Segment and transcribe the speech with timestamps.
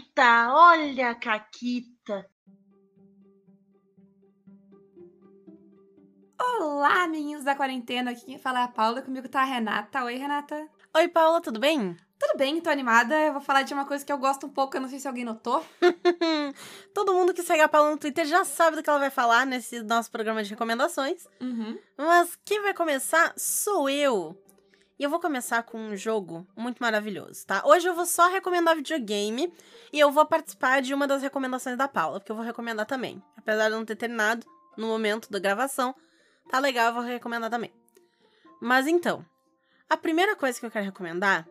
[0.00, 2.26] Caquita, olha a Caquita.
[6.40, 8.12] Olá, meninos da quarentena.
[8.12, 10.04] Aqui quem fala é a Paula, comigo tá a Renata.
[10.04, 10.68] Oi, Renata.
[10.96, 11.96] Oi, Paula, tudo bem?
[12.18, 13.14] Tudo bem, tô animada.
[13.14, 15.08] Eu vou falar de uma coisa que eu gosto um pouco, eu não sei se
[15.08, 15.64] alguém notou.
[16.94, 19.44] Todo mundo que segue a Paula no Twitter já sabe do que ela vai falar
[19.44, 21.26] nesse nosso programa de recomendações.
[21.40, 21.78] Uhum.
[21.98, 24.36] Mas quem vai começar sou eu.
[25.00, 27.62] E eu vou começar com um jogo muito maravilhoso, tá?
[27.64, 29.50] Hoje eu vou só recomendar videogame
[29.90, 33.22] e eu vou participar de uma das recomendações da Paula, porque eu vou recomendar também.
[33.34, 35.94] Apesar de não ter terminado no momento da gravação,
[36.50, 37.72] tá legal, eu vou recomendar também.
[38.60, 39.24] Mas então,
[39.88, 41.48] a primeira coisa que eu quero recomendar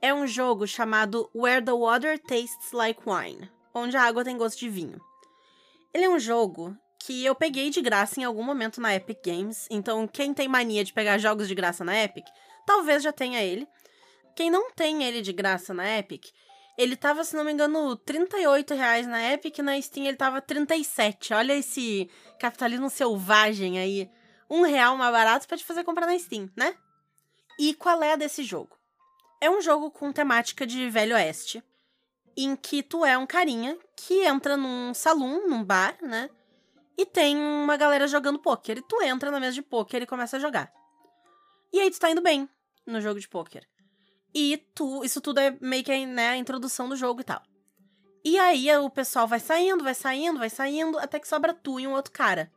[0.00, 4.56] é um jogo chamado Where the Water Tastes Like Wine, onde a água tem gosto
[4.56, 5.00] de vinho.
[5.92, 9.66] Ele é um jogo que eu peguei de graça em algum momento na Epic Games,
[9.68, 12.24] então quem tem mania de pegar jogos de graça na Epic,
[12.68, 13.66] talvez já tenha ele.
[14.36, 16.26] Quem não tem ele de graça na Epic,
[16.76, 21.32] ele tava, se não me engano, 38 reais na Epic, na Steam ele tava 37.
[21.32, 24.10] Olha esse capitalismo selvagem aí.
[24.50, 26.76] Um real mais barato pra te fazer comprar na Steam, né?
[27.58, 28.76] E qual é a desse jogo?
[29.40, 31.64] É um jogo com temática de Velho Oeste,
[32.36, 36.28] em que tu é um carinha que entra num salão, num bar, né?
[36.98, 38.78] E tem uma galera jogando pôquer.
[38.78, 40.70] E tu entra na mesa de pôquer e começa a jogar.
[41.72, 42.48] E aí tu tá indo bem
[42.90, 43.66] no jogo de pôquer.
[44.34, 47.42] E tu, isso tudo é meio que né, a introdução do jogo e tal.
[48.24, 51.86] E aí o pessoal vai saindo, vai saindo, vai saindo, até que sobra tu e
[51.86, 52.52] um outro cara.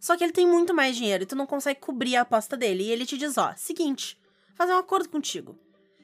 [0.00, 2.84] Só que ele tem muito mais dinheiro e tu não consegue cobrir a aposta dele.
[2.84, 4.20] E ele te diz: ó, seguinte,
[4.54, 5.58] fazer um acordo contigo.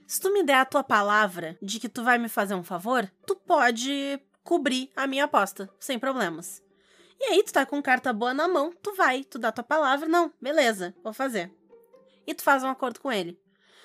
[0.07, 3.11] Se tu me der a tua palavra de que tu vai me fazer um favor,
[3.27, 6.63] tu pode cobrir a minha aposta, sem problemas.
[7.19, 10.07] E aí, tu tá com carta boa na mão, tu vai, tu dá tua palavra,
[10.07, 11.51] não, beleza, vou fazer.
[12.27, 13.41] E tu faz um acordo com ele.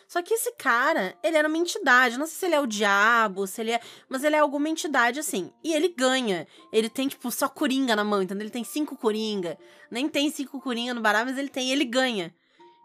[0.09, 2.17] Só que esse cara, ele era uma entidade.
[2.17, 3.79] Não sei se ele é o diabo, se ele é.
[4.09, 5.53] Mas ele é alguma entidade assim.
[5.63, 6.47] E ele ganha.
[6.73, 8.41] Ele tem, tipo, só coringa na mão, entendeu?
[8.41, 9.55] Ele tem cinco coringa.
[9.91, 11.71] Nem tem cinco coringa no baralho, mas ele tem.
[11.71, 12.33] ele ganha.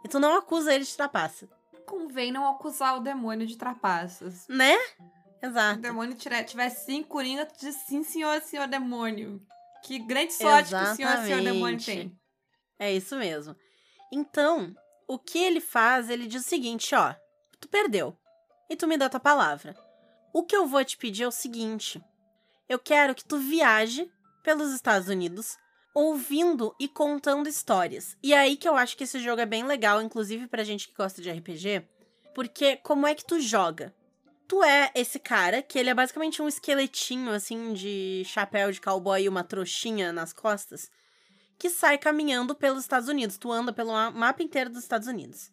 [0.04, 1.48] E tu não acusa ele de trapaça.
[1.86, 4.46] Convém não acusar o demônio de trapaças.
[4.46, 4.76] Né?
[4.76, 5.80] Se o Exato.
[5.80, 9.40] demônio tiver, tiver cinco coringa, tu diz sim, senhor, senhor demônio.
[9.82, 11.86] Que grande sorte que o senhor, senhor demônio Exatamente.
[11.86, 12.20] tem.
[12.78, 13.56] É isso mesmo.
[14.12, 14.74] Então,
[15.06, 16.10] o que ele faz?
[16.10, 17.14] Ele diz o seguinte, ó.
[17.60, 18.16] Tu perdeu.
[18.68, 19.76] E tu me dá tua palavra.
[20.32, 22.02] O que eu vou te pedir é o seguinte.
[22.68, 24.10] Eu quero que tu viaje
[24.42, 25.56] pelos Estados Unidos
[25.94, 28.16] ouvindo e contando histórias.
[28.22, 30.88] E é aí que eu acho que esse jogo é bem legal, inclusive pra gente
[30.88, 31.86] que gosta de RPG,
[32.34, 33.94] porque como é que tu joga?
[34.48, 39.22] Tu é esse cara, que ele é basicamente um esqueletinho, assim, de chapéu de cowboy
[39.22, 40.90] e uma trouxinha nas costas,
[41.58, 43.38] que sai caminhando pelos Estados Unidos.
[43.38, 45.50] Tu anda pelo ma- mapa inteiro dos Estados Unidos.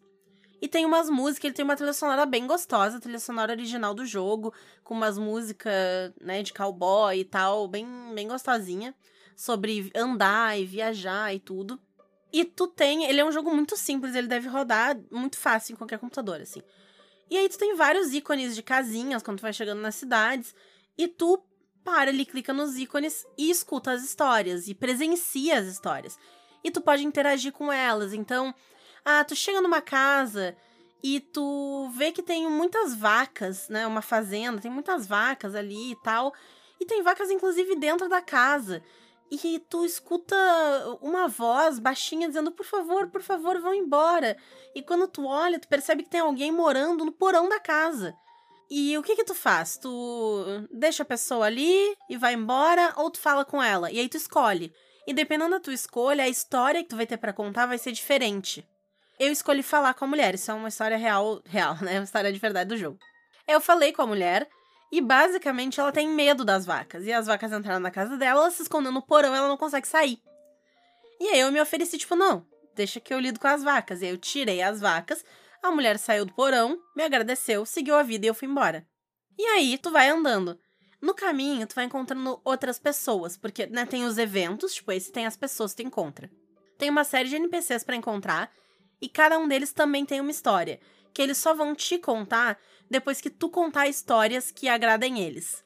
[0.61, 4.05] E tem umas músicas, ele tem uma trilha sonora bem gostosa, trilha sonora original do
[4.05, 4.53] jogo,
[4.83, 8.93] com umas músicas, né, de cowboy e tal, bem, bem gostosinha,
[9.35, 11.81] sobre andar e viajar e tudo.
[12.31, 15.75] E tu tem, ele é um jogo muito simples, ele deve rodar muito fácil em
[15.75, 16.61] qualquer computador, assim.
[17.29, 20.53] E aí tu tem vários ícones de casinhas quando tu vai chegando nas cidades,
[20.95, 21.43] e tu
[21.83, 26.17] para ali, clica nos ícones e escuta as histórias e presencia as histórias.
[26.63, 28.13] E tu pode interagir com elas.
[28.13, 28.53] Então,
[29.03, 30.55] ah, tu chega numa casa
[31.03, 33.87] e tu vê que tem muitas vacas, né?
[33.87, 36.33] Uma fazenda, tem muitas vacas ali e tal.
[36.79, 38.83] E tem vacas, inclusive, dentro da casa.
[39.31, 40.35] E tu escuta
[41.01, 44.37] uma voz baixinha dizendo: por favor, por favor, vão embora.
[44.75, 48.13] E quando tu olha, tu percebe que tem alguém morando no porão da casa.
[48.73, 49.75] E o que que tu faz?
[49.75, 53.91] Tu deixa a pessoa ali e vai embora ou tu fala com ela?
[53.91, 54.73] E aí tu escolhe.
[55.05, 57.91] E dependendo da tua escolha, a história que tu vai ter pra contar vai ser
[57.91, 58.65] diferente.
[59.19, 61.99] Eu escolhi falar com a mulher, isso é uma história real, real, né?
[61.99, 62.97] Uma história de verdade do jogo.
[63.45, 64.47] Eu falei com a mulher
[64.89, 67.05] e basicamente ela tem medo das vacas.
[67.05, 69.85] E as vacas entraram na casa dela, ela se escondeu no porão, ela não consegue
[69.85, 70.17] sair.
[71.19, 74.01] E aí eu me ofereci, tipo, não, deixa que eu lido com as vacas.
[74.01, 75.25] E aí eu tirei as vacas,
[75.61, 78.87] a mulher saiu do porão, me agradeceu, seguiu a vida e eu fui embora.
[79.37, 80.59] E aí tu vai andando.
[81.01, 85.25] No caminho, tu vai encontrando outras pessoas, porque né, tem os eventos, tipo, esse tem
[85.25, 86.29] as pessoas que tu encontra.
[86.77, 88.51] Tem uma série de NPCs pra encontrar,
[89.01, 90.79] e cada um deles também tem uma história,
[91.13, 92.59] que eles só vão te contar
[92.89, 95.63] depois que tu contar histórias que agradem eles.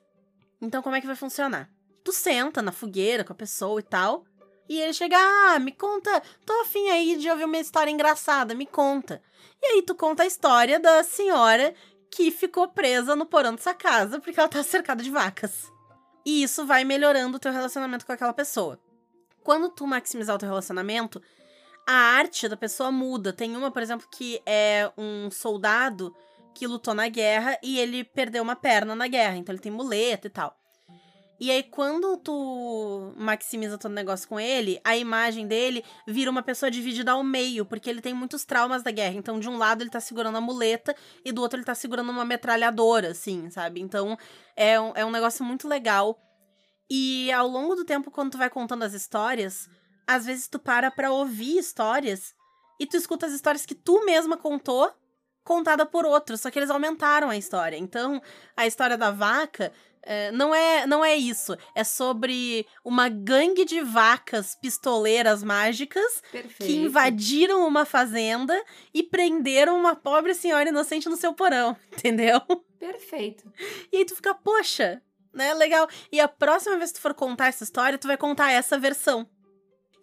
[0.62, 1.70] Então, como é que vai funcionar?
[2.04, 4.26] Tu senta na fogueira com a pessoa e tal,
[4.68, 8.66] e ele chega, ah, me conta, tô afim aí de ouvir uma história engraçada, me
[8.66, 9.22] conta.
[9.62, 11.74] E aí tu conta a história da senhora
[12.12, 15.72] que ficou presa no porão dessa casa porque ela tá cercada de vacas.
[16.26, 18.80] E isso vai melhorando o teu relacionamento com aquela pessoa.
[19.44, 21.22] Quando tu maximizar o teu relacionamento,
[21.86, 23.32] a arte da pessoa muda.
[23.32, 26.16] Tem uma, por exemplo, que é um soldado
[26.54, 30.26] que lutou na guerra e ele perdeu uma perna na guerra, então ele tem muleta
[30.26, 30.58] e tal.
[31.40, 36.42] E aí, quando tu maximiza todo o negócio com ele, a imagem dele vira uma
[36.42, 39.16] pessoa dividida ao meio, porque ele tem muitos traumas da guerra.
[39.16, 40.96] Então, de um lado ele tá segurando a muleta
[41.26, 43.82] e do outro ele tá segurando uma metralhadora, assim, sabe?
[43.82, 44.18] Então,
[44.56, 46.18] é um, é um negócio muito legal.
[46.90, 49.68] E ao longo do tempo, quando tu vai contando as histórias,
[50.08, 52.34] às vezes tu para pra ouvir histórias
[52.80, 54.90] e tu escuta as histórias que tu mesma contou
[55.44, 57.78] contada por outros, só que eles aumentaram a história.
[57.78, 58.20] Então,
[58.58, 59.72] a história da vaca
[60.06, 61.58] é, não, é, não é isso.
[61.74, 66.64] É sobre uma gangue de vacas pistoleiras mágicas Perfeito.
[66.64, 68.56] que invadiram uma fazenda
[68.94, 72.40] e prenderam uma pobre senhora inocente no seu porão, entendeu?
[72.80, 73.52] Perfeito.
[73.92, 75.02] E aí tu fica, poxa,
[75.34, 75.54] né?
[75.56, 75.88] Legal.
[76.12, 79.28] E a próxima vez que tu for contar essa história, tu vai contar essa versão.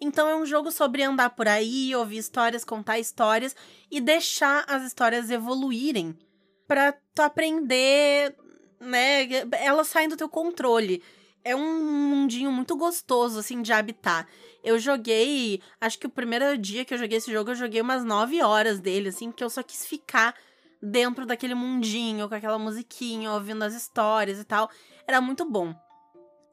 [0.01, 3.55] Então é um jogo sobre andar por aí, ouvir histórias, contar histórias
[3.89, 6.19] e deixar as histórias evoluírem
[6.67, 8.35] para tu aprender,
[8.83, 9.29] né?
[9.53, 11.03] Elas saem do teu controle.
[11.45, 14.29] É um mundinho muito gostoso, assim, de habitar.
[14.63, 15.61] Eu joguei.
[15.81, 18.79] Acho que o primeiro dia que eu joguei esse jogo, eu joguei umas 9 horas
[18.79, 20.35] dele, assim, porque eu só quis ficar
[20.81, 24.71] dentro daquele mundinho, com aquela musiquinha, ouvindo as histórias e tal.
[25.07, 25.75] Era muito bom.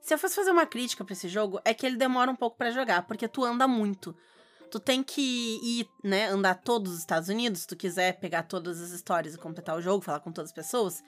[0.01, 2.57] Se eu fosse fazer uma crítica para esse jogo, é que ele demora um pouco
[2.57, 4.15] para jogar, porque tu anda muito.
[4.71, 8.81] Tu tem que ir, né, andar todos os Estados Unidos, se tu quiser pegar todas
[8.81, 11.03] as histórias e completar o jogo, falar com todas as pessoas.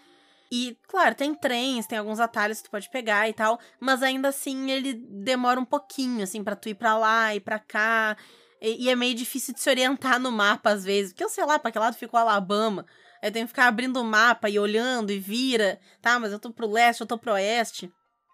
[0.51, 4.27] E, claro, tem trens, tem alguns atalhos que tu pode pegar e tal, mas ainda
[4.27, 8.17] assim ele demora um pouquinho, assim, para tu ir pra lá e pra cá.
[8.61, 11.45] E, e, é meio difícil de se orientar no mapa às vezes, porque eu sei
[11.45, 12.85] lá, pra que lado fica o Alabama.
[13.23, 16.19] Eu tenho que ficar abrindo o mapa e olhando e vira, tá?
[16.19, 17.91] Mas eu tô pro leste, eu tô pro oeste.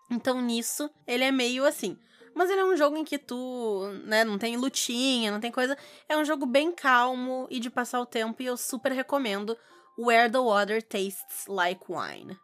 [0.09, 1.97] Então, nisso, ele é meio assim.
[2.33, 5.77] Mas ele é um jogo em que tu, né, não tem lutinha, não tem coisa.
[6.07, 9.57] É um jogo bem calmo e de passar o tempo, e eu super recomendo
[9.97, 12.37] Where the Water Tastes Like Wine.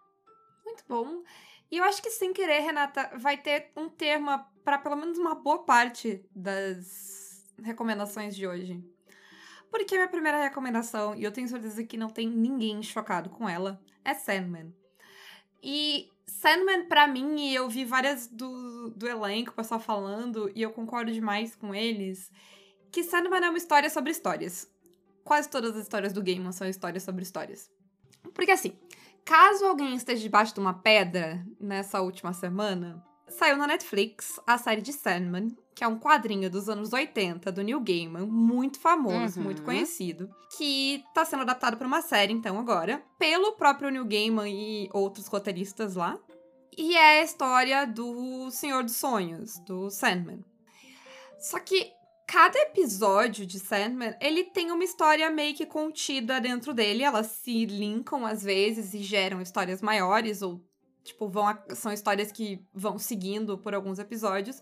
[0.66, 1.24] Muito bom.
[1.72, 4.32] E eu acho que sem querer, Renata, vai ter um termo
[4.64, 8.84] para pelo menos uma boa parte das recomendações de hoje.
[9.70, 13.50] Porque a minha primeira recomendação, e eu tenho certeza que não tem ninguém chocado com
[13.50, 14.74] ela, é Sandman.
[15.62, 20.62] E Sandman, pra mim, e eu vi várias do, do elenco, o pessoal falando, e
[20.62, 22.32] eu concordo demais com eles,
[22.92, 24.72] que Sandman é uma história sobre histórias.
[25.24, 27.70] Quase todas as histórias do Game são histórias sobre histórias.
[28.34, 28.74] Porque assim,
[29.24, 34.82] caso alguém esteja debaixo de uma pedra nessa última semana, saiu na Netflix a série
[34.82, 39.46] de Sandman, que é um quadrinho dos anos 80 do Neil Gaiman, muito famoso, Uhum.
[39.46, 44.48] muito conhecido, que tá sendo adaptado para uma série então agora, pelo próprio Neil Gaiman
[44.50, 46.20] e outros roteiristas lá.
[46.78, 50.44] E é a história do Senhor dos Sonhos, do Sandman.
[51.40, 51.92] Só que
[52.28, 57.66] cada episódio de Sandman, ele tem uma história meio que contida dentro dele, elas se
[57.66, 60.62] linkam às vezes e geram histórias maiores ou
[61.04, 64.62] tipo vão a- são histórias que vão seguindo por alguns episódios,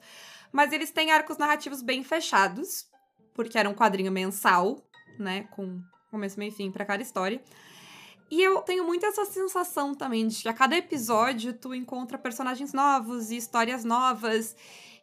[0.52, 2.88] mas eles têm arcos narrativos bem fechados,
[3.34, 4.78] porque era um quadrinho mensal,
[5.20, 5.80] né, com
[6.10, 7.42] começo, meio fim pra cada história.
[8.30, 12.72] E eu tenho muito essa sensação também de que a cada episódio tu encontra personagens
[12.74, 14.56] novos e histórias novas.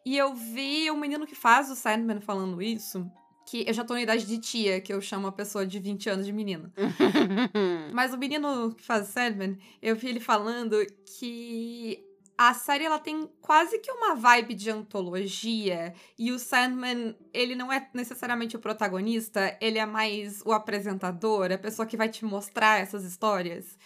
[0.09, 3.07] E eu vi o menino que faz o Sandman falando isso,
[3.45, 6.09] que eu já tô na idade de tia, que eu chamo a pessoa de 20
[6.09, 6.73] anos de menino.
[7.93, 12.03] Mas o menino que faz o Sandman, eu vi ele falando que
[12.39, 17.71] a série ela tem quase que uma vibe de antologia e o Sandman, ele não
[17.71, 22.81] é necessariamente o protagonista, ele é mais o apresentador, a pessoa que vai te mostrar
[22.81, 23.77] essas histórias.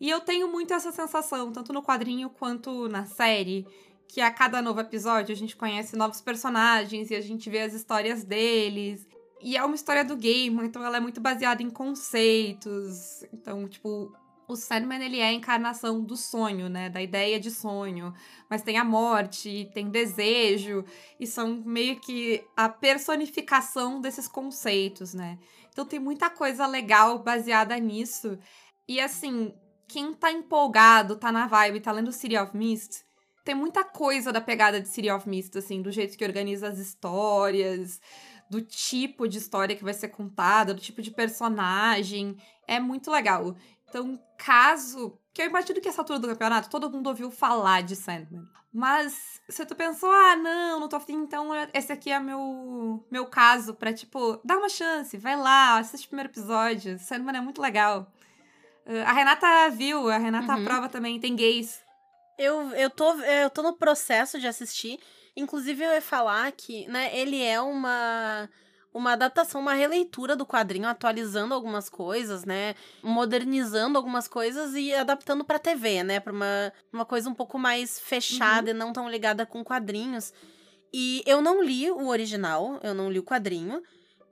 [0.00, 3.66] E eu tenho muito essa sensação, tanto no quadrinho quanto na série,
[4.08, 7.74] que a cada novo episódio a gente conhece novos personagens e a gente vê as
[7.74, 9.06] histórias deles.
[9.40, 13.22] E é uma história do game, então ela é muito baseada em conceitos.
[13.32, 14.12] Então, tipo,
[14.48, 16.88] o Sandman ele é a encarnação do sonho, né?
[16.88, 18.14] Da ideia de sonho.
[18.48, 20.84] Mas tem a morte, tem desejo,
[21.18, 25.38] e são meio que a personificação desses conceitos, né?
[25.68, 28.38] Então tem muita coisa legal baseada nisso.
[28.88, 29.52] E assim,
[29.88, 33.04] quem tá empolgado, tá na vibe, tá lendo City of Mist,
[33.46, 36.78] tem muita coisa da pegada de City of Mist, assim, do jeito que organiza as
[36.78, 38.00] histórias,
[38.50, 42.36] do tipo de história que vai ser contada, do tipo de personagem.
[42.66, 43.56] É muito legal.
[43.88, 45.16] Então, caso.
[45.32, 48.48] Que eu imagino que essa altura do campeonato todo mundo ouviu falar de Sandman.
[48.72, 53.26] Mas se tu pensou, ah, não, não tô afim, então esse aqui é meu, meu
[53.26, 56.98] caso pra, tipo, dar uma chance, vai lá, assiste o primeiro episódio.
[56.98, 58.12] Sandman é muito legal.
[58.86, 60.62] Uh, a Renata viu, a Renata Uhum.
[60.62, 61.85] aprova também, tem gays.
[62.38, 64.98] Eu, eu, tô, eu tô no processo de assistir.
[65.36, 68.48] Inclusive, eu ia falar que, né, ele é uma,
[68.92, 72.74] uma adaptação, uma releitura do quadrinho, atualizando algumas coisas, né?
[73.02, 76.20] Modernizando algumas coisas e adaptando pra TV, né?
[76.20, 78.76] Pra uma, uma coisa um pouco mais fechada uhum.
[78.76, 80.32] e não tão ligada com quadrinhos.
[80.92, 83.82] E eu não li o original, eu não li o quadrinho.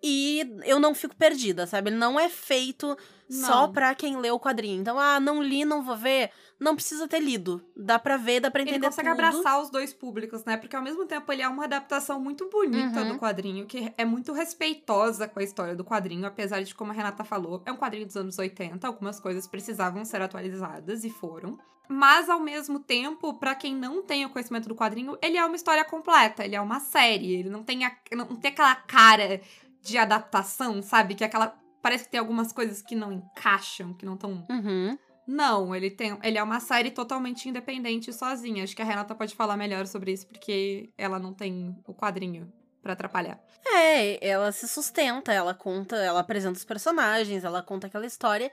[0.06, 1.88] E eu não fico perdida, sabe?
[1.88, 2.96] Ele não é feito
[3.28, 3.48] não.
[3.48, 4.78] só pra quem lê o quadrinho.
[4.78, 6.30] Então, ah, não li, não vou ver.
[6.64, 7.62] Não precisa ter lido.
[7.76, 9.20] Dá pra ver, dá pra entender Ele consegue tudo.
[9.20, 10.56] abraçar os dois públicos, né?
[10.56, 13.08] Porque ao mesmo tempo ele é uma adaptação muito bonita uhum.
[13.12, 16.94] do quadrinho, que é muito respeitosa com a história do quadrinho, apesar de, como a
[16.94, 21.58] Renata falou, é um quadrinho dos anos 80, algumas coisas precisavam ser atualizadas e foram.
[21.86, 25.54] Mas, ao mesmo tempo, para quem não tem o conhecimento do quadrinho, ele é uma
[25.54, 29.42] história completa, ele é uma série, ele não tem, a, não tem aquela cara
[29.82, 31.14] de adaptação, sabe?
[31.14, 31.54] Que é aquela.
[31.82, 34.46] Parece que tem algumas coisas que não encaixam, que não estão.
[34.48, 34.98] Uhum.
[35.26, 36.18] Não, ele tem.
[36.22, 38.64] Ele é uma série totalmente independente e sozinha.
[38.64, 42.52] Acho que a Renata pode falar melhor sobre isso, porque ela não tem o quadrinho
[42.82, 43.40] para atrapalhar.
[43.66, 48.52] É, ela se sustenta, ela conta, ela apresenta os personagens, ela conta aquela história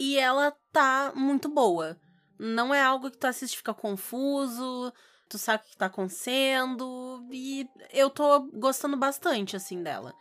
[0.00, 1.98] e ela tá muito boa.
[2.38, 4.92] Não é algo que tu assiste fica confuso,
[5.28, 10.14] tu sabe o que tá acontecendo, e eu tô gostando bastante, assim, dela.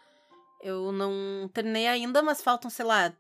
[0.61, 3.13] Eu não terminei ainda, mas faltam, sei lá,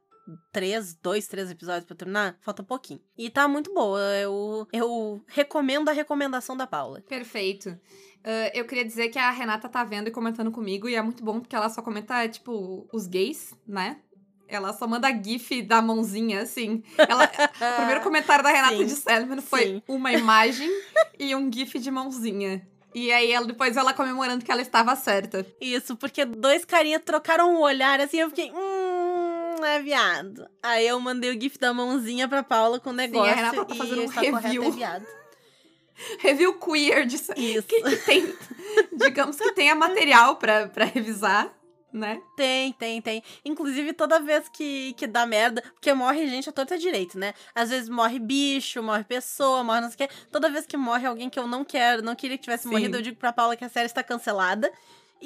[0.51, 3.01] três, dois, três episódios para terminar, falta um pouquinho.
[3.17, 3.99] E tá muito boa.
[4.15, 7.01] Eu, eu recomendo a recomendação da Paula.
[7.01, 7.69] Perfeito.
[7.69, 11.23] Uh, eu queria dizer que a Renata tá vendo e comentando comigo, e é muito
[11.23, 13.97] bom porque ela só comenta, tipo, os gays, né?
[14.47, 16.83] Ela só manda gif da mãozinha, assim.
[16.97, 17.25] Ela,
[17.73, 19.83] o primeiro comentário da Renata sim, de Selman foi sim.
[19.87, 20.69] uma imagem
[21.19, 22.67] e um gif de mãozinha.
[22.95, 25.45] E aí ela, depois ela comemorando que ela estava certa.
[25.59, 28.49] Isso, porque dois carinhas trocaram um olhar assim, eu fiquei.
[28.51, 28.84] Hum,
[29.65, 30.47] é viado.
[30.61, 33.25] Aí eu mandei o GIF da mãozinha pra Paula com o negócio.
[33.25, 34.63] Sim, a Renata tá fazendo um review.
[34.63, 35.07] É viado.
[36.19, 37.31] review queer disso.
[37.35, 37.67] Isso.
[37.67, 38.33] Que, que tem,
[38.93, 41.53] digamos que tenha material pra, pra revisar
[41.95, 42.21] né?
[42.35, 43.23] Tem, tem, tem.
[43.43, 47.33] Inclusive, toda vez que, que dá merda, porque morre gente a torta direito, né?
[47.55, 50.15] Às vezes morre bicho, morre pessoa, morre não sei o quê.
[50.29, 52.71] Toda vez que morre alguém que eu não quero, não queria que tivesse Sim.
[52.71, 54.71] morrido, eu digo pra Paula que a série está cancelada.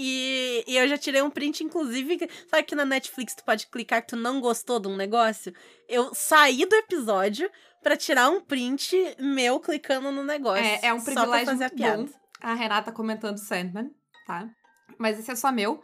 [0.01, 2.17] E, e eu já tirei um print, inclusive,
[2.49, 5.53] sabe que na Netflix tu pode clicar que tu não gostou de um negócio?
[5.89, 7.51] Eu saí do episódio
[7.83, 10.63] para tirar um print meu clicando no negócio.
[10.63, 12.03] É, é um privilégio fazer a piada.
[12.03, 12.09] Bom.
[12.41, 13.91] A Renata comentando Sandman,
[14.25, 14.47] tá?
[14.97, 15.83] Mas esse é só meu.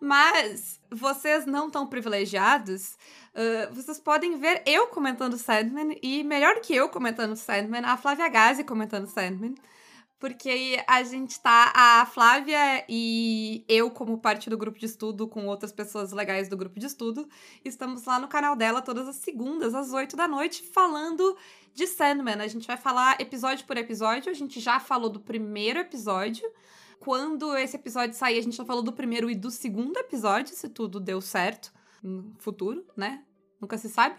[0.00, 2.96] Mas vocês não tão privilegiados,
[3.34, 8.28] uh, vocês podem ver eu comentando Sandman e, melhor que eu comentando Sandman, a Flávia
[8.28, 9.56] Gazi comentando Sandman.
[10.26, 15.46] Porque a gente tá, a Flávia e eu, como parte do grupo de estudo, com
[15.46, 17.28] outras pessoas legais do grupo de estudo,
[17.64, 21.36] estamos lá no canal dela todas as segundas, às oito da noite, falando
[21.72, 22.40] de Sandman.
[22.40, 26.44] A gente vai falar episódio por episódio, a gente já falou do primeiro episódio,
[26.98, 30.68] quando esse episódio sair, a gente já falou do primeiro e do segundo episódio, se
[30.68, 33.22] tudo deu certo no futuro, né?
[33.60, 34.16] Nunca se sabe.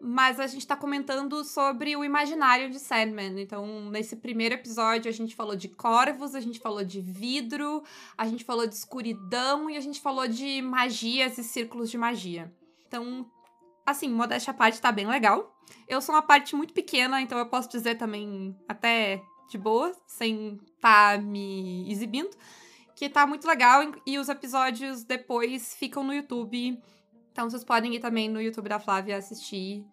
[0.00, 3.40] Mas a gente tá comentando sobre o imaginário de Sandman.
[3.40, 7.82] Então, nesse primeiro episódio, a gente falou de corvos, a gente falou de vidro,
[8.16, 12.52] a gente falou de escuridão e a gente falou de magias e círculos de magia.
[12.86, 13.26] Então,
[13.84, 15.56] assim, modéstia à parte, tá bem legal.
[15.88, 20.60] Eu sou uma parte muito pequena, então eu posso dizer também até de boa, sem
[20.80, 22.30] tá me exibindo,
[22.94, 26.80] que tá muito legal e os episódios depois ficam no YouTube.
[27.38, 29.86] Então vocês podem ir também no YouTube da Flávia assistir.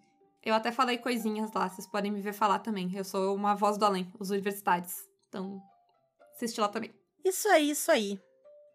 [0.43, 2.91] Eu até falei coisinhas lá, vocês podem me ver falar também.
[2.91, 5.07] Eu sou uma voz do além, os universitários.
[5.29, 5.61] Então,
[6.33, 6.91] assiste lá também.
[7.23, 8.19] Isso aí, isso aí.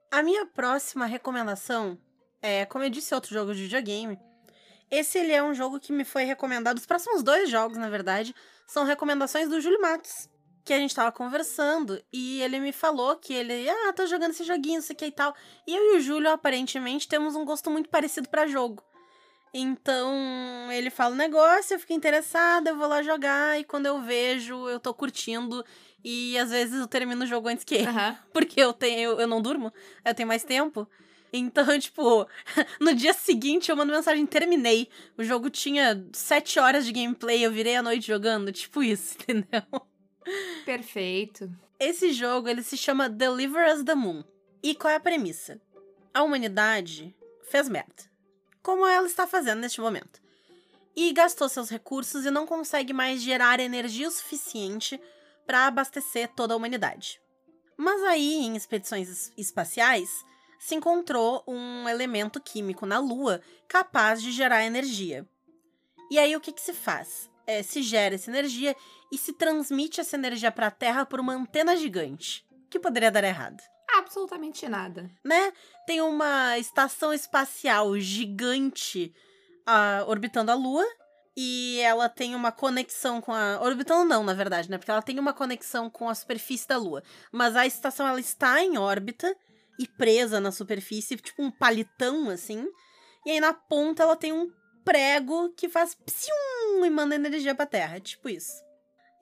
[0.08, 1.98] A minha próxima recomendação
[2.40, 4.16] é, como eu disse, outro jogo de videogame.
[4.88, 6.78] Esse ele é um jogo que me foi recomendado.
[6.78, 8.32] Os próximos dois jogos, na verdade,
[8.68, 10.28] são recomendações do Júlio Matos
[10.64, 14.44] que a gente tava conversando e ele me falou que ele, ah, tô jogando esse
[14.44, 15.34] joguinho, isso aqui e tal.
[15.66, 18.82] E eu e o Júlio, aparentemente, temos um gosto muito parecido para jogo.
[19.52, 24.00] Então, ele fala o negócio, eu fico interessada, eu vou lá jogar, e quando eu
[24.00, 25.64] vejo, eu tô curtindo.
[26.04, 27.88] E às vezes eu termino o jogo antes que ele.
[27.88, 28.16] Uhum.
[28.32, 29.72] Porque eu tenho, eu, eu não durmo,
[30.04, 30.88] eu tenho mais tempo.
[31.32, 32.26] Então, tipo,
[32.80, 34.88] no dia seguinte eu mando mensagem, terminei.
[35.18, 39.62] O jogo tinha sete horas de gameplay, eu virei a noite jogando, tipo isso, entendeu?
[40.64, 41.50] Perfeito.
[41.78, 44.22] Esse jogo ele se chama Deliver Us the Moon.
[44.62, 45.60] E qual é a premissa?
[46.12, 48.10] A humanidade fez merda.
[48.62, 50.20] Como ela está fazendo neste momento.
[50.94, 55.00] E gastou seus recursos e não consegue mais gerar energia o suficiente
[55.46, 57.20] para abastecer toda a humanidade.
[57.76, 60.24] Mas aí, em expedições espaciais,
[60.58, 65.26] se encontrou um elemento químico na Lua capaz de gerar energia.
[66.10, 67.29] E aí o que, que se faz?
[67.50, 68.76] É, se gera essa energia
[69.12, 72.44] e se transmite essa energia para a Terra por uma antena gigante.
[72.70, 73.60] que poderia dar errado?
[73.98, 75.10] absolutamente nada.
[75.24, 75.52] né?
[75.86, 79.12] Tem uma estação espacial gigante
[79.66, 80.84] ah, orbitando a Lua.
[81.36, 83.60] E ela tem uma conexão com a.
[83.62, 84.76] Orbitando não, na verdade, né?
[84.76, 87.02] Porque ela tem uma conexão com a superfície da Lua.
[87.32, 89.34] Mas a estação ela está em órbita
[89.78, 92.66] e presa na superfície, tipo um palitão assim.
[93.24, 94.50] E aí na ponta ela tem um
[94.84, 98.00] prego que faz psium e manda energia pra Terra.
[98.00, 98.62] Tipo isso.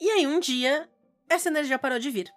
[0.01, 0.89] E aí um dia
[1.29, 2.33] essa energia parou de vir.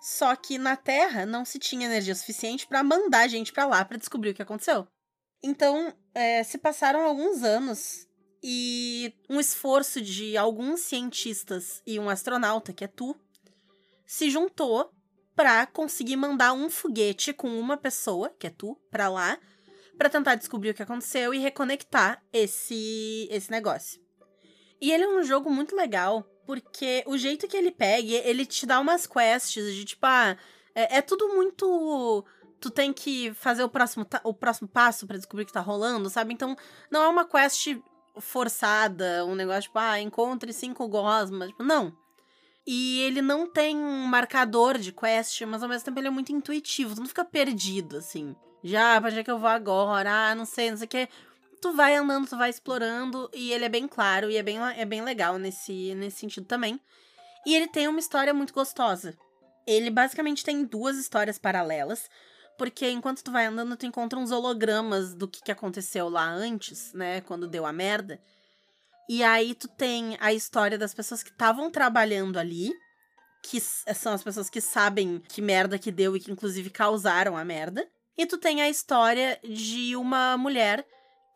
[0.00, 3.98] Só que na Terra não se tinha energia suficiente para mandar gente para lá para
[3.98, 4.86] descobrir o que aconteceu.
[5.42, 8.08] Então, é, se passaram alguns anos
[8.42, 13.14] e um esforço de alguns cientistas e um astronauta, que é tu,
[14.06, 14.90] se juntou
[15.36, 19.38] para conseguir mandar um foguete com uma pessoa, que é tu, para lá,
[19.96, 23.99] para tentar descobrir o que aconteceu e reconectar esse esse negócio.
[24.80, 28.64] E ele é um jogo muito legal, porque o jeito que ele pega, ele te
[28.66, 30.36] dá umas quests de tipo, ah,
[30.74, 32.24] é, é tudo muito.
[32.60, 36.10] Tu tem que fazer o próximo, o próximo passo para descobrir o que tá rolando,
[36.10, 36.32] sabe?
[36.32, 36.56] Então,
[36.90, 37.78] não é uma quest
[38.18, 41.48] forçada, um negócio tipo, ah, encontre cinco gosmas.
[41.48, 41.96] Tipo, não.
[42.66, 46.32] E ele não tem um marcador de quest, mas ao mesmo tempo ele é muito
[46.32, 46.94] intuitivo.
[46.94, 48.34] Tu não fica perdido, assim.
[48.62, 50.30] Já, pra onde é que eu vou agora?
[50.30, 51.08] Ah, não sei, não sei o que
[51.60, 54.84] tu vai andando, tu vai explorando, e ele é bem claro e é bem, é
[54.84, 56.80] bem legal nesse, nesse sentido também.
[57.46, 59.16] E ele tem uma história muito gostosa.
[59.66, 62.08] Ele basicamente tem duas histórias paralelas,
[62.58, 66.92] porque enquanto tu vai andando, tu encontra uns hologramas do que, que aconteceu lá antes,
[66.92, 68.20] né, quando deu a merda.
[69.08, 72.72] E aí tu tem a história das pessoas que estavam trabalhando ali,
[73.42, 77.44] que são as pessoas que sabem que merda que deu e que inclusive causaram a
[77.44, 77.88] merda.
[78.16, 80.86] E tu tem a história de uma mulher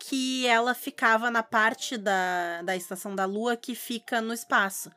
[0.09, 4.91] que ela ficava na parte da, da estação da Lua que fica no espaço.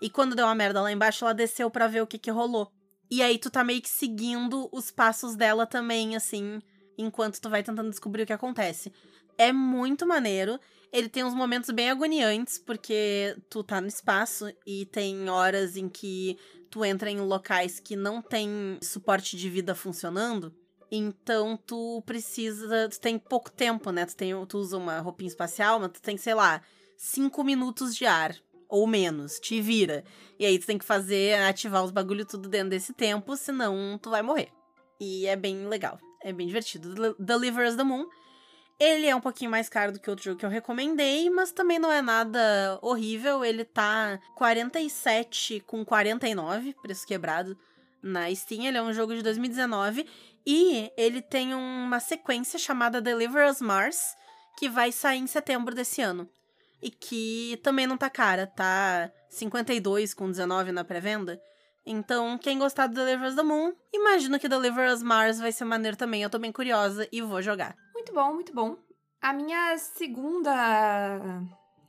[0.00, 2.70] E quando deu uma merda lá embaixo, ela desceu para ver o que que rolou.
[3.10, 6.60] E aí tu tá meio que seguindo os passos dela também, assim,
[6.96, 8.92] enquanto tu vai tentando descobrir o que acontece.
[9.36, 10.60] É muito maneiro.
[10.92, 15.88] Ele tem uns momentos bem agoniantes, porque tu tá no espaço e tem horas em
[15.88, 16.38] que
[16.70, 20.54] tu entra em locais que não tem suporte de vida funcionando.
[20.90, 22.88] Então tu precisa.
[22.88, 24.06] Tu tem pouco tempo, né?
[24.06, 26.60] Tu, tem, tu usa uma roupinha espacial, mas tu tem, sei lá,
[26.96, 28.34] cinco minutos de ar.
[28.68, 30.04] Ou menos, te vira.
[30.38, 34.10] E aí tu tem que fazer, ativar os bagulho tudo dentro desse tempo, senão tu
[34.10, 34.48] vai morrer.
[35.00, 35.98] E é bem legal.
[36.22, 37.14] É bem divertido.
[37.18, 38.06] Deliver Us the Moon.
[38.78, 41.78] Ele é um pouquinho mais caro do que outro jogo que eu recomendei, mas também
[41.78, 43.42] não é nada horrível.
[43.42, 47.56] Ele tá 47 com 49, preço quebrado,
[48.06, 48.64] na Steam.
[48.64, 50.06] Ele é um jogo de 2019
[50.46, 54.14] e ele tem uma sequência chamada Deliver Us Mars,
[54.56, 56.28] que vai sair em setembro desse ano.
[56.80, 61.40] E que também não tá cara, tá 52 com 19 na pré-venda.
[61.84, 65.64] Então, quem gostar do Deliver Us the Moon, imagino que Deliver Us Mars vai ser
[65.64, 66.22] maneiro também.
[66.22, 67.76] Eu tô bem curiosa e vou jogar.
[67.94, 68.76] Muito bom, muito bom.
[69.20, 71.42] A minha segunda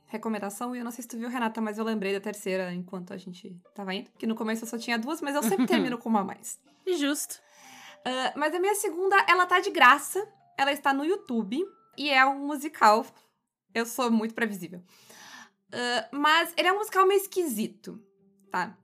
[0.08, 3.12] recomendação, e eu não sei se tu viu, Renata, mas eu lembrei da terceira enquanto
[3.12, 4.10] a gente tava indo.
[4.18, 6.58] Que no começo eu só tinha duas, mas eu sempre termino com uma a mais.
[6.98, 7.40] Justo.
[8.00, 10.26] Uh, mas a minha segunda, ela tá de graça.
[10.56, 11.62] Ela está no YouTube.
[11.96, 13.04] E é um musical.
[13.74, 14.80] Eu sou muito previsível.
[15.68, 18.02] Uh, mas ele é um musical meio esquisito,
[18.50, 18.76] tá?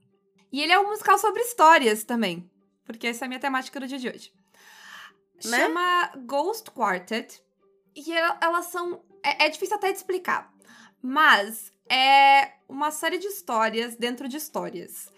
[0.52, 2.48] E ele é um musical sobre histórias também.
[2.84, 4.32] Porque essa é a minha temática do dia de hoje.
[5.44, 5.58] Né?
[5.58, 7.42] Chama Ghost Quartet.
[7.96, 9.02] E elas são.
[9.22, 10.53] É, é difícil até de explicar.
[11.06, 15.12] Mas é uma série de histórias dentro de histórias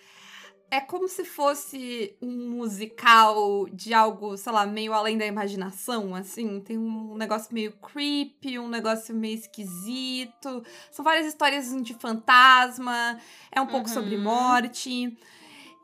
[0.70, 6.60] é como se fosse um musical de algo, sei lá, meio além da imaginação, assim.
[6.60, 10.64] Tem um negócio meio creepy, um negócio meio esquisito.
[10.90, 13.18] São várias histórias de fantasma,
[13.52, 14.24] é um pouco sobre uhum.
[14.24, 15.16] morte.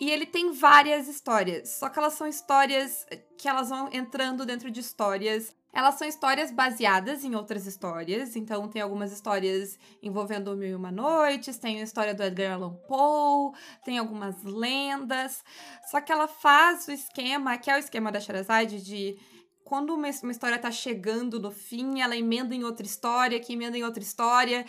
[0.02, 3.06] E ele tem várias histórias, só que elas são histórias
[3.38, 8.68] que elas vão entrando dentro de histórias elas são histórias baseadas em outras histórias, então
[8.68, 13.54] tem algumas histórias envolvendo Mil e Uma Noites, tem a história do Edgar Allan Poe,
[13.82, 15.42] tem algumas lendas.
[15.90, 19.16] Só que ela faz o esquema, que é o esquema da Sherazade, de
[19.64, 23.78] quando uma, uma história tá chegando no fim, ela emenda em outra história, que emenda
[23.78, 24.66] em outra história.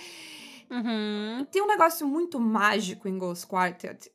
[0.71, 1.45] Uhum.
[1.51, 4.09] Tem um negócio muito mágico em Ghost Quartet,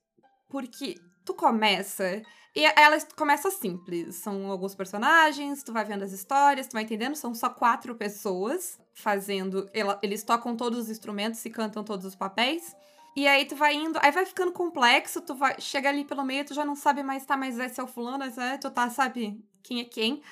[0.48, 0.94] porque
[1.28, 2.22] tu começa
[2.56, 4.16] e ela começa simples.
[4.16, 7.14] São alguns personagens, tu vai vendo as histórias, tu vai entendendo.
[7.14, 9.68] São só quatro pessoas fazendo.
[10.02, 12.74] Eles tocam todos os instrumentos e cantam todos os papéis.
[13.14, 16.44] E aí tu vai indo, aí vai ficando complexo, tu vai chega ali pelo meio,
[16.44, 19.44] tu já não sabe mais, tá, mas esse é o fulano, é, tu tá, sabe
[19.62, 20.22] quem é quem.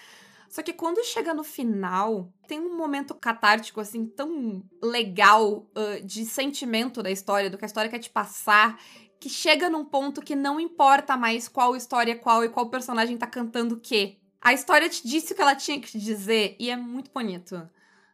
[0.48, 6.24] Só que quando chega no final, tem um momento catártico, assim, tão legal uh, de
[6.24, 8.78] sentimento da história, do que a história quer te passar,
[9.26, 13.18] que chega num ponto que não importa mais qual história é qual e qual personagem
[13.18, 14.18] tá cantando o quê.
[14.40, 17.68] A história te disse o que ela tinha que te dizer e é muito bonito.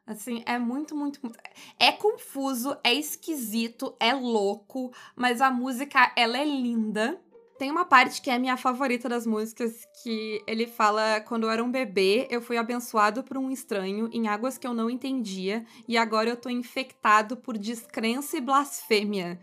[0.07, 1.39] Assim, é muito, muito, muito.
[1.79, 7.21] É confuso, é esquisito, é louco, mas a música, ela é linda.
[7.59, 11.63] Tem uma parte que é minha favorita das músicas, que ele fala: Quando eu era
[11.63, 15.99] um bebê, eu fui abençoado por um estranho em águas que eu não entendia, e
[15.99, 19.39] agora eu tô infectado por descrença e blasfêmia.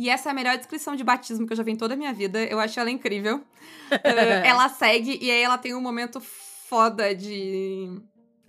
[0.00, 1.96] E essa é a melhor descrição de batismo que eu já vi em toda a
[1.96, 2.42] minha vida.
[2.44, 3.36] Eu acho ela incrível.
[3.36, 3.44] uh,
[4.42, 8.00] ela segue e aí ela tem um momento foda de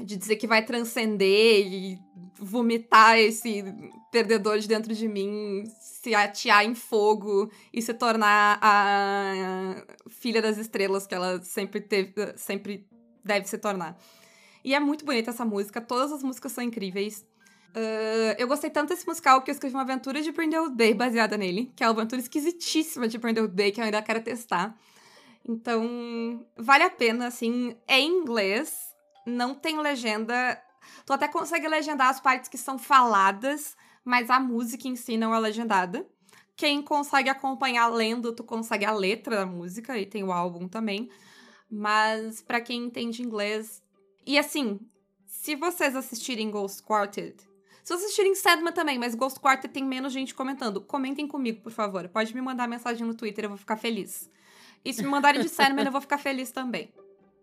[0.02, 2.00] de dizer que vai transcender e
[2.40, 3.66] vomitar esse
[4.14, 10.58] perdedor de dentro de mim, se atear em fogo e se tornar a filha das
[10.58, 12.88] estrelas que ela sempre teve, sempre
[13.24, 13.96] deve se tornar.
[14.64, 17.26] E é muito bonita essa música, todas as músicas são incríveis.
[17.71, 21.38] Uh, eu gostei tanto desse musical que eu escrevi uma aventura de Brindle Day baseada
[21.38, 24.77] nele, que é uma aventura esquisitíssima de Brindle Day que eu ainda quero testar.
[25.47, 28.93] Então, vale a pena, assim, é em inglês,
[29.25, 30.62] não tem legenda.
[31.05, 35.34] Tu até consegue legendar as partes que são faladas, mas a música em si não
[35.34, 36.05] é legendada.
[36.55, 41.10] Quem consegue acompanhar lendo, tu consegue a letra da música e tem o álbum também.
[41.69, 43.81] Mas para quem entende inglês.
[44.25, 44.79] E assim,
[45.25, 47.51] se vocês assistirem Ghost Quartet,
[47.84, 51.72] se vocês assistirem Sedma também, mas Ghost Quartet tem menos gente comentando, comentem comigo, por
[51.72, 52.08] favor.
[52.10, 54.30] Pode me mandar mensagem no Twitter, eu vou ficar feliz.
[54.84, 56.94] E se me mandarem de Sandman, eu vou ficar feliz também.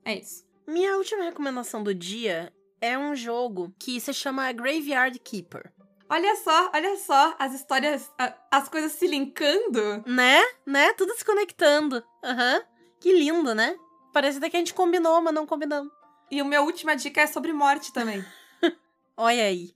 [0.05, 0.45] É isso.
[0.67, 5.73] Minha última recomendação do dia é um jogo que se chama Graveyard Keeper.
[6.11, 8.11] Olha só, olha só, as histórias,
[8.51, 10.03] as coisas se linkando.
[10.07, 10.41] Né?
[10.65, 10.93] Né?
[10.95, 12.03] Tudo se conectando.
[12.25, 12.55] Aham.
[12.57, 12.79] Uhum.
[13.01, 13.77] Que lindo, né?
[14.13, 15.93] Parece até que a gente combinou, mas não combinamos.
[16.31, 18.25] E a minha última dica é sobre morte também.
[19.17, 19.73] olha aí.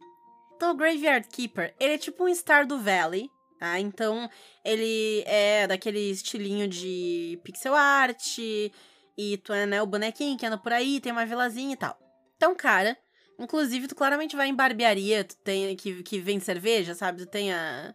[0.62, 3.80] Então, o Graveyard Keeper, ele é tipo um Star do Valley, tá?
[3.80, 4.30] Então,
[4.64, 10.56] ele é daquele estilinho de pixel art, e tu é, né, o bonequinho que anda
[10.56, 11.98] por aí, tem uma vilazinha e tal.
[12.36, 12.96] Então, cara,
[13.40, 17.18] inclusive tu claramente vai em barbearia, tu tem que, que vem cerveja, sabe?
[17.18, 17.92] Tu tem a,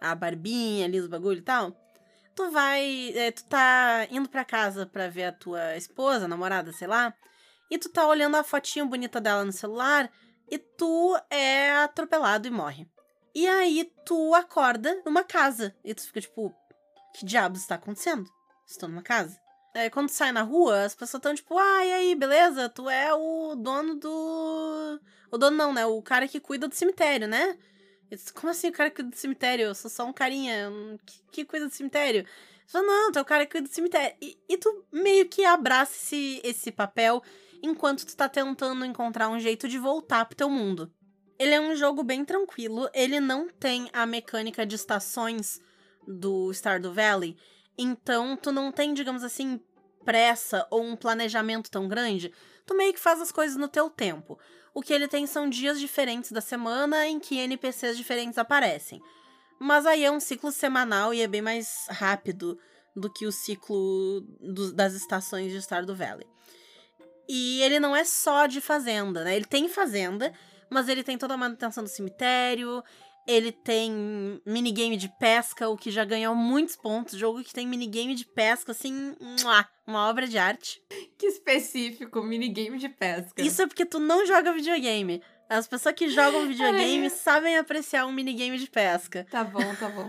[0.00, 1.76] a barbinha ali, os bagulho e tal.
[2.34, 6.88] Tu vai, é, tu tá indo pra casa pra ver a tua esposa, namorada, sei
[6.88, 7.12] lá,
[7.70, 10.10] e tu tá olhando a fotinho bonita dela no celular
[10.50, 12.86] e tu é atropelado e morre.
[13.34, 16.54] E aí tu acorda numa casa e tu fica tipo,
[17.14, 18.28] que diabos está acontecendo?
[18.66, 19.38] Estou numa casa.
[19.74, 22.68] É, quando sai na rua, as pessoas estão tipo, ah, e aí, beleza?
[22.68, 25.00] Tu é o dono do.
[25.30, 25.86] O dono não, né?
[25.86, 27.56] O cara que cuida do cemitério, né?
[28.10, 29.66] Disse, Como assim o cara que cuida do cemitério?
[29.66, 30.70] Eu sou só um carinha
[31.04, 32.26] que, que cuida do cemitério.
[32.72, 34.16] Eu não, tu é o cara que cuida do cemitério.
[34.20, 37.22] E, e tu meio que abraça esse, esse papel
[37.62, 40.92] enquanto tu tá tentando encontrar um jeito de voltar pro teu mundo.
[41.38, 45.60] Ele é um jogo bem tranquilo, ele não tem a mecânica de estações
[46.06, 47.36] do Stardew Valley,
[47.76, 49.60] então tu não tem, digamos assim,
[50.04, 52.32] pressa ou um planejamento tão grande,
[52.66, 54.38] tu meio que faz as coisas no teu tempo.
[54.74, 59.02] O que ele tem são dias diferentes da semana em que NPCs diferentes aparecem.
[59.58, 62.58] Mas aí é um ciclo semanal e é bem mais rápido
[62.94, 66.26] do que o ciclo do, das estações de Stardew Valley.
[67.28, 69.36] E ele não é só de fazenda, né?
[69.36, 70.32] Ele tem fazenda,
[70.70, 72.82] mas ele tem toda a manutenção do cemitério,
[73.28, 77.18] ele tem minigame de pesca, o que já ganhou muitos pontos.
[77.18, 79.14] Jogo que tem minigame de pesca, assim,
[79.86, 80.82] uma obra de arte.
[81.18, 83.42] Que específico, minigame de pesca.
[83.42, 85.22] Isso é porque tu não joga videogame.
[85.46, 89.26] As pessoas que jogam videogame sabem apreciar um minigame de pesca.
[89.30, 90.08] Tá bom, tá bom.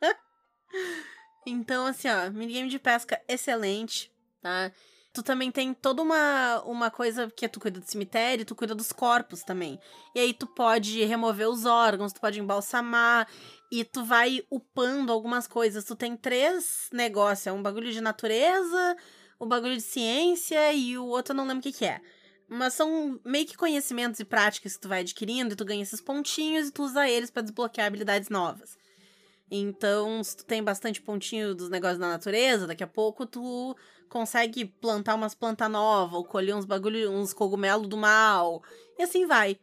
[1.46, 4.70] então, assim, ó, minigame de pesca excelente, tá?
[5.12, 8.92] Tu também tem toda uma, uma coisa que tu cuida do cemitério, tu cuida dos
[8.92, 9.78] corpos também.
[10.14, 13.26] E aí tu pode remover os órgãos, tu pode embalsamar,
[13.72, 15.84] e tu vai upando algumas coisas.
[15.84, 18.96] Tu tem três negócios: é um bagulho de natureza,
[19.38, 22.00] o um bagulho de ciência e o outro eu não lembro o que, que é.
[22.48, 26.00] Mas são meio que conhecimentos e práticas que tu vai adquirindo, e tu ganha esses
[26.00, 28.79] pontinhos e tu usa eles para desbloquear habilidades novas.
[29.50, 33.76] Então, se tu tem bastante pontinho dos negócios da natureza, daqui a pouco tu
[34.08, 38.62] consegue plantar umas plantas novas, ou colher uns bagulho, uns cogumelos do mal,
[38.98, 39.58] e assim vai.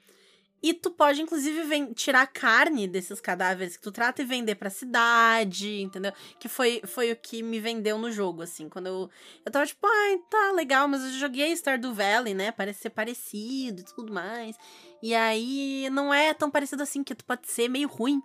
[0.61, 4.71] E tu pode, inclusive, tirar a carne desses cadáveres que tu trata e vender pra
[4.71, 6.11] cidade, entendeu?
[6.39, 8.67] Que foi, foi o que me vendeu no jogo, assim.
[8.67, 9.09] Quando eu.
[9.45, 12.51] Eu tava tipo, ai, tá legal, mas eu joguei Stardew Valley, né?
[12.51, 14.55] Parece ser parecido e tudo mais.
[15.01, 18.19] E aí não é tão parecido assim, que tu pode ser meio ruim.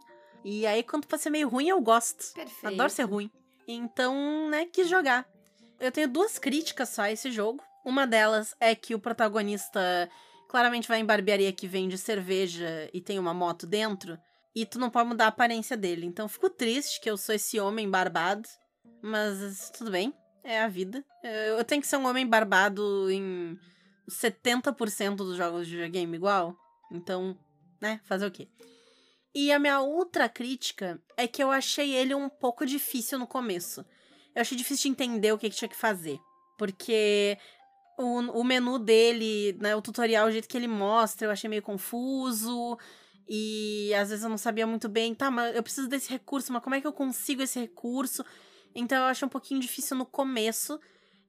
[0.45, 2.33] E aí, quando pode ser meio ruim, eu gosto.
[2.35, 2.75] Perfeito.
[2.75, 3.31] Adoro ser ruim.
[3.67, 5.27] Então, né, quis jogar
[5.83, 7.61] eu tenho duas críticas só a esse jogo.
[7.85, 10.09] Uma delas é que o protagonista
[10.49, 14.17] claramente vai em barbearia que vende cerveja e tem uma moto dentro.
[14.55, 16.07] E tu não pode mudar a aparência dele.
[16.07, 18.49] Então fico triste que eu sou esse homem barbado.
[19.03, 20.15] Mas tudo bem.
[20.45, 21.05] É a vida.
[21.25, 23.59] Eu tenho que ser um homem barbado em
[24.09, 26.57] 70% dos jogos de videogame igual.
[26.93, 27.37] Então,
[27.81, 28.47] né, fazer o quê?
[29.35, 33.85] E a minha outra crítica é que eu achei ele um pouco difícil no começo.
[34.35, 36.19] Eu achei difícil de entender o que, que tinha que fazer.
[36.59, 37.39] Porque
[37.99, 41.63] o, o menu dele, né, o tutorial, o jeito que ele mostra, eu achei meio
[41.63, 42.79] confuso.
[43.29, 46.63] E às vezes eu não sabia muito bem, tá, mas eu preciso desse recurso, mas
[46.63, 48.25] como é que eu consigo esse recurso?
[48.75, 50.79] Então eu achei um pouquinho difícil no começo.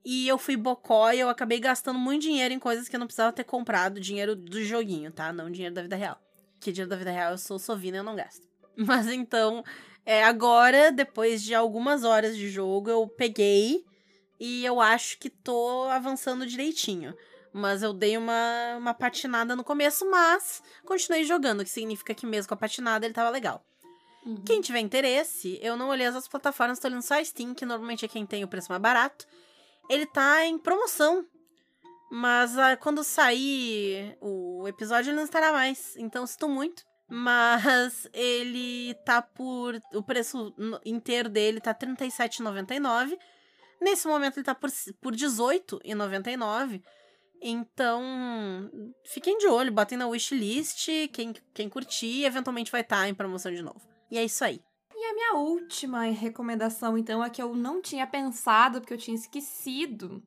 [0.06, 3.08] E eu fui bocó e eu acabei gastando muito dinheiro em coisas que eu não
[3.08, 4.02] precisava ter comprado.
[4.02, 5.32] Dinheiro do joguinho, tá?
[5.32, 6.20] Não dinheiro da vida real.
[6.63, 8.47] Que dinheiro da vida real eu sou sovina e eu não gasto.
[8.76, 9.63] Mas então,
[10.06, 13.84] é, agora, depois de algumas horas de jogo, eu peguei
[14.39, 17.13] e eu acho que tô avançando direitinho.
[17.52, 22.26] Mas eu dei uma, uma patinada no começo, mas continuei jogando, o que significa que
[22.26, 23.63] mesmo com a patinada ele tava legal.
[24.26, 24.43] Uhum.
[24.43, 27.63] Quem tiver interesse, eu não olhei as outras plataformas, tô olhando só a Steam, que
[27.63, 29.28] normalmente é quem tem o preço mais barato
[29.89, 31.26] ele tá em promoção.
[32.15, 35.95] Mas ah, quando sair o episódio, ele não estará mais.
[35.97, 36.84] Então, sinto muito.
[37.10, 39.82] Mas ele tá por.
[39.91, 40.54] O preço
[40.86, 43.17] inteiro dele tá R$ 37,99.
[43.82, 44.69] Nesse momento, ele tá por,
[45.02, 46.84] por R$18,99.
[47.41, 48.04] Então,
[49.06, 50.88] fiquem de olho, botem na wishlist.
[51.12, 53.82] Quem, quem curtir, eventualmente vai estar tá em promoção de novo.
[54.12, 54.62] E é isso aí.
[54.95, 59.15] E a minha última recomendação, então, é que eu não tinha pensado, porque eu tinha
[59.15, 60.21] esquecido.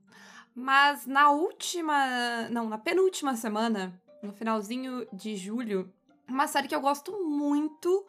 [0.56, 2.48] Mas na última.
[2.50, 5.92] Não, na penúltima semana, no finalzinho de julho,
[6.26, 8.06] uma série que eu gosto muito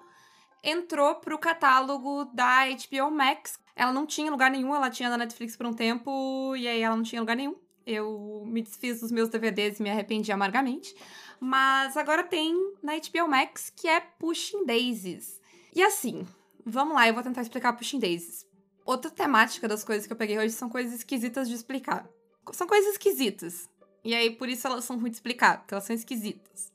[0.63, 3.59] entrou pro catálogo da HBO Max.
[3.75, 6.95] Ela não tinha lugar nenhum, ela tinha na Netflix por um tempo, e aí ela
[6.95, 7.55] não tinha lugar nenhum.
[7.85, 10.95] Eu me desfiz dos meus DVDs e me arrependi amargamente.
[11.39, 15.39] Mas agora tem na HBO Max, que é Pushing Daisies.
[15.75, 16.25] E assim,
[16.69, 18.45] Vamos lá, eu vou tentar explicar Pushing Daisies.
[18.85, 22.05] Outra temática das coisas que eu peguei hoje são coisas esquisitas de explicar.
[22.53, 23.69] São coisas esquisitas.
[24.03, 26.71] E aí, por isso elas são ruins de explicar, porque elas são esquisitas.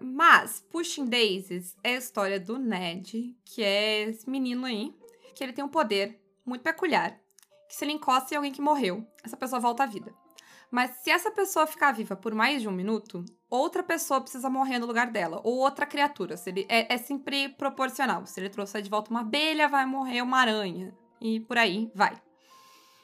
[0.00, 4.94] Mas, Pushing Daisies é a história do Ned, que é esse menino aí,
[5.34, 7.20] que ele tem um poder muito peculiar.
[7.68, 10.12] Que se ele encosta em alguém que morreu, essa pessoa volta à vida.
[10.70, 14.78] Mas se essa pessoa ficar viva por mais de um minuto, outra pessoa precisa morrer
[14.78, 15.40] no lugar dela.
[15.44, 16.36] Ou outra criatura.
[16.36, 18.24] Se ele, é, é sempre proporcional.
[18.24, 20.96] Se ele trouxer de volta uma abelha, vai morrer uma aranha.
[21.20, 22.20] E por aí vai.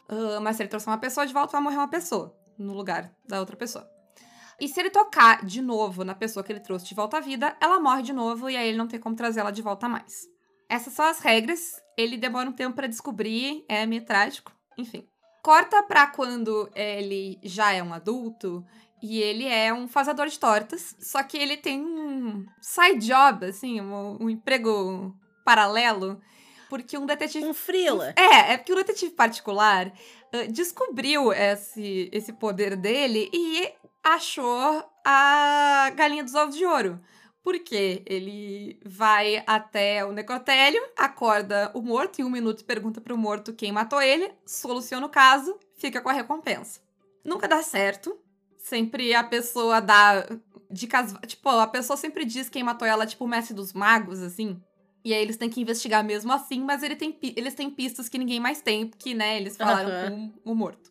[0.08, 3.12] Uh, mas se ele trouxer uma pessoa de volta, vai morrer uma pessoa no lugar
[3.26, 3.88] da outra pessoa.
[4.58, 7.56] E se ele tocar de novo na pessoa que ele trouxe de volta à vida,
[7.60, 10.26] ela morre de novo e aí ele não tem como trazer ela de volta mais.
[10.68, 11.80] Essas são as regras.
[11.96, 15.06] Ele demora um tempo para descobrir, é meio trágico, enfim.
[15.42, 18.64] Corta pra quando ele já é um adulto
[19.02, 23.80] e ele é um fazedor de tortas, só que ele tem um side job, assim,
[23.80, 25.14] um, um emprego
[25.44, 26.20] paralelo,
[26.68, 27.46] porque um detetive.
[27.46, 28.14] Um frila.
[28.16, 35.90] É, é porque um detetive particular uh, descobriu esse, esse poder dele e achou a
[35.94, 37.00] galinha dos ovos de ouro.
[37.42, 43.52] Porque ele vai até o necrotério, acorda o morto em um minuto pergunta pro morto
[43.52, 46.80] quem matou ele, soluciona o caso, fica com a recompensa.
[47.24, 48.18] Nunca dá certo.
[48.58, 50.26] Sempre a pessoa dá
[50.70, 51.14] dicas.
[51.26, 54.60] Tipo, a pessoa sempre diz quem matou ela, tipo, o mestre dos magos, assim.
[55.06, 58.18] E aí eles têm que investigar mesmo assim, mas ele tem, eles têm pistas que
[58.18, 60.32] ninguém mais tem, porque, né, eles falaram uhum.
[60.42, 60.90] com o morto.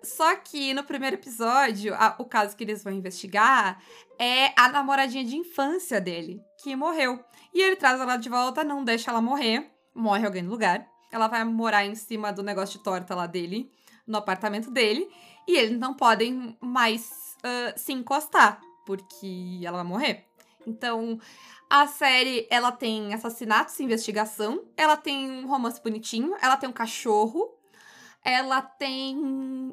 [0.00, 3.82] Só que no primeiro episódio, a, o caso que eles vão investigar
[4.16, 7.18] é a namoradinha de infância dele, que morreu.
[7.52, 10.86] E ele traz ela de volta, não deixa ela morrer, morre alguém no lugar.
[11.10, 13.72] Ela vai morar em cima do negócio de torta lá dele,
[14.06, 15.10] no apartamento dele,
[15.48, 20.26] e eles não podem mais uh, se encostar, porque ela vai morrer.
[20.64, 21.18] Então,
[21.72, 26.72] a série, ela tem assassinatos e investigação, ela tem um romance bonitinho, ela tem um
[26.72, 27.50] cachorro,
[28.22, 29.16] ela tem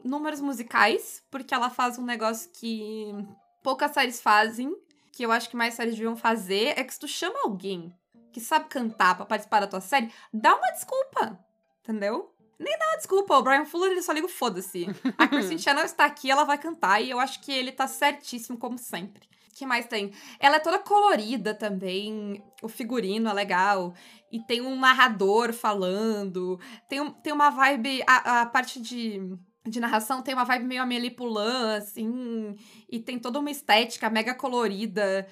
[0.06, 3.14] números musicais, porque ela faz um negócio que
[3.62, 4.74] poucas séries fazem,
[5.12, 7.94] que eu acho que mais séries deviam fazer, é que se tu chama alguém
[8.32, 11.38] que sabe cantar pra participar da tua série, dá uma desculpa,
[11.82, 12.34] entendeu?
[12.58, 14.88] Nem dá uma desculpa, o Brian Fuller ele só liga o foda-se.
[15.18, 18.58] A Kristen Channel está aqui, ela vai cantar, e eu acho que ele tá certíssimo,
[18.58, 20.12] como sempre que mais tem?
[20.40, 23.94] Ela é toda colorida também, o figurino é legal.
[24.32, 26.60] E tem um narrador falando.
[26.88, 28.04] Tem, tem uma vibe.
[28.08, 29.20] A, a parte de,
[29.68, 32.56] de narração tem uma vibe meio Amélie Poulain, assim.
[32.90, 35.28] E tem toda uma estética mega colorida.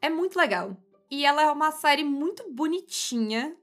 [0.00, 0.76] É muito legal.
[1.10, 3.56] E ela é uma série muito bonitinha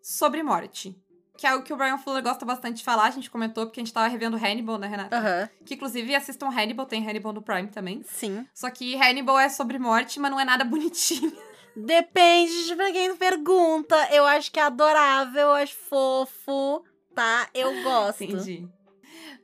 [0.00, 0.96] sobre morte
[1.36, 3.80] que é o que o Brian Fuller gosta bastante de falar, a gente comentou, porque
[3.80, 5.16] a gente tava revendo Hannibal, né, Renata?
[5.16, 5.64] Uhum.
[5.64, 8.02] Que inclusive assistam Hannibal, tem Hannibal no Prime também.
[8.06, 8.46] Sim.
[8.54, 11.32] Só que Hannibal é sobre morte, mas não é nada bonitinho.
[11.76, 13.96] Depende de pra quem pergunta.
[14.10, 16.82] Eu acho que é adorável, eu acho fofo,
[17.14, 17.48] tá?
[17.52, 18.24] Eu gosto.
[18.24, 18.66] Entendi.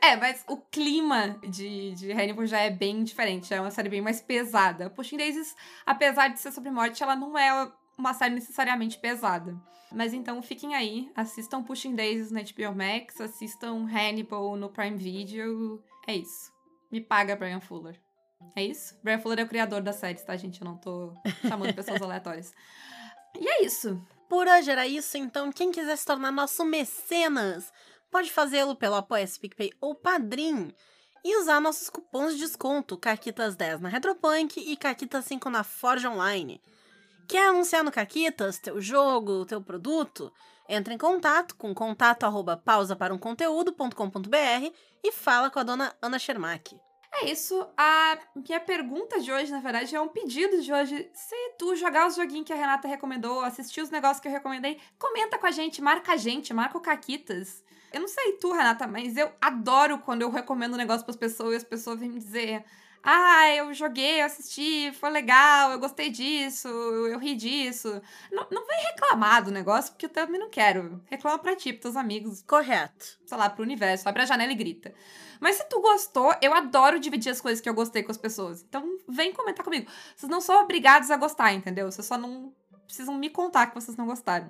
[0.00, 3.52] É, mas o clima de, de Hannibal já é bem diferente.
[3.55, 4.90] É uma série bem mais pesada.
[4.90, 5.55] Pushing Daisies,
[5.87, 7.70] apesar de ser sobre morte, ela não é
[8.03, 9.57] uma série necessariamente pesada.
[9.93, 15.83] Mas então fiquem aí, assistam Pushing Daisies na HBO Max, assistam Hannibal no Prime Video.
[16.07, 16.53] É isso.
[16.91, 18.01] Me paga, Brian Fuller.
[18.57, 18.99] É isso?
[19.05, 20.61] Brian Fuller é o criador da série, tá, gente?
[20.61, 22.53] Eu não tô chamando pessoas aleatórias.
[23.38, 24.05] E é isso.
[24.29, 27.73] Por hoje era isso, então quem quiser se tornar nosso mecenas,
[28.11, 30.75] pode fazê-lo pelo Apoia-se PicPay ou Padrim
[31.25, 36.61] e usar nossos cupons de desconto, Caquitas10 na Retropunk e Caquitas5 na Forge Online.
[37.33, 40.31] Quer anunciar no Caquitas teu jogo, teu produto?
[40.68, 43.18] Entra em contato com contato arroba pausa para um
[45.03, 46.79] e fala com a dona Ana Schermack.
[47.11, 47.66] É isso.
[47.75, 51.11] A minha pergunta de hoje, na verdade, é um pedido de hoje.
[51.14, 54.79] Se tu jogar os joguinhos que a Renata recomendou, assistir os negócios que eu recomendei,
[54.99, 57.64] comenta com a gente, marca a gente, marca o Caquitas.
[57.95, 61.55] Eu não sei tu, Renata, mas eu adoro quando eu recomendo um negócio pras pessoas
[61.55, 62.62] e as pessoas vêm me dizer.
[63.05, 68.01] Ah, eu joguei, eu assisti, foi legal, eu gostei disso, eu ri disso.
[68.31, 71.03] Não, não vem reclamar do negócio, porque eu também não quero.
[71.07, 73.19] Reclama pra ti, pros teus amigos, Correto.
[73.27, 74.95] sei lá, pro universo, abre a janela e grita.
[75.41, 78.62] Mas se tu gostou, eu adoro dividir as coisas que eu gostei com as pessoas.
[78.62, 79.91] Então vem comentar comigo.
[80.15, 81.91] Vocês não são obrigados a gostar, entendeu?
[81.91, 82.55] Vocês só não
[82.87, 84.49] precisam me contar que vocês não gostaram.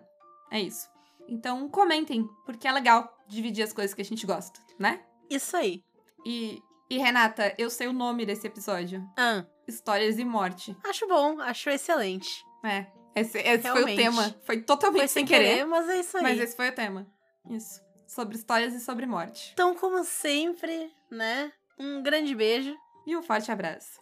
[0.51, 0.91] É isso.
[1.27, 5.01] Então comentem, porque é legal dividir as coisas que a gente gosta, né?
[5.31, 5.83] Isso aí.
[6.27, 6.61] E,
[6.93, 9.03] e Renata, eu sei o nome desse episódio.
[9.17, 10.77] Ah, Histórias e Morte.
[10.85, 12.45] acho bom, acho excelente.
[12.63, 12.87] É.
[13.15, 14.35] Esse, esse foi o tema.
[14.43, 15.65] Foi totalmente Foi sem querer.
[15.65, 16.23] mas é isso aí.
[16.23, 17.07] Mas esse foi o tema.
[17.49, 17.81] Isso.
[18.07, 19.51] Sobre histórias e sobre morte.
[19.55, 21.51] Então, como sempre, né?
[21.79, 22.77] Um grande beijo.
[23.07, 24.01] E um forte abraço.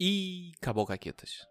[0.00, 1.46] E acabou, Caquetas.